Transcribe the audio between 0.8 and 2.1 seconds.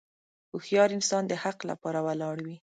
انسان د حق لپاره